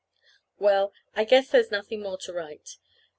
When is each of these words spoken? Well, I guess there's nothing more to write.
Well, 0.57 0.93
I 1.15 1.25
guess 1.25 1.49
there's 1.51 1.69
nothing 1.69 2.01
more 2.01 2.17
to 2.25 2.33
write. 2.33 2.77